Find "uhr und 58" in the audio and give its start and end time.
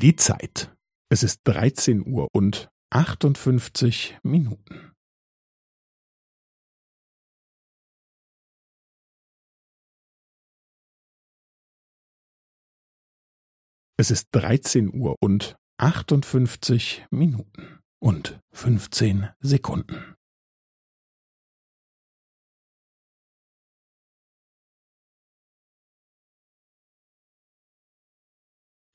2.06-4.16, 14.98-17.04